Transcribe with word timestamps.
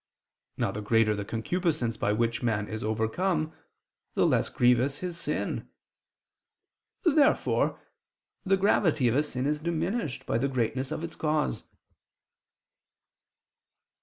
Now 0.57 0.71
the 0.71 0.81
greater 0.81 1.15
the 1.15 1.23
concupiscence 1.23 1.95
by 1.95 2.11
which 2.11 2.41
man 2.41 2.67
is 2.67 2.83
overcome, 2.83 3.53
the 4.15 4.25
less 4.25 4.49
grievous 4.49 4.97
his 4.97 5.15
sin. 5.15 5.69
Therefore 7.05 7.79
the 8.43 8.57
gravity 8.57 9.07
of 9.07 9.15
a 9.15 9.21
sin 9.21 9.45
is 9.45 9.59
diminished 9.59 10.25
by 10.25 10.39
the 10.39 10.47
greatness 10.47 10.89
of 10.91 11.03
its 11.03 11.15
cause. 11.15 11.65